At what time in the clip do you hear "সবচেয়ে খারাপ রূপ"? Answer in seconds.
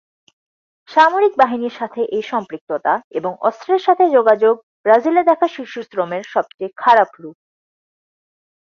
6.25-7.37